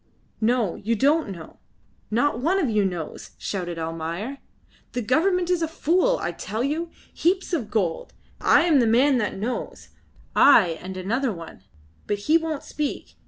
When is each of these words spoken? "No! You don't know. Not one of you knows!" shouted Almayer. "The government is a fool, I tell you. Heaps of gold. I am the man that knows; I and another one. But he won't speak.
"No! 0.43 0.77
You 0.77 0.95
don't 0.95 1.29
know. 1.29 1.59
Not 2.09 2.39
one 2.39 2.57
of 2.57 2.71
you 2.71 2.83
knows!" 2.83 3.35
shouted 3.37 3.77
Almayer. 3.77 4.39
"The 4.93 5.03
government 5.03 5.51
is 5.51 5.61
a 5.61 5.67
fool, 5.67 6.17
I 6.17 6.31
tell 6.31 6.63
you. 6.63 6.89
Heaps 7.13 7.53
of 7.53 7.69
gold. 7.69 8.11
I 8.39 8.61
am 8.63 8.79
the 8.79 8.87
man 8.87 9.19
that 9.19 9.37
knows; 9.37 9.89
I 10.35 10.79
and 10.81 10.97
another 10.97 11.31
one. 11.31 11.65
But 12.07 12.17
he 12.25 12.35
won't 12.39 12.63
speak. 12.63 13.13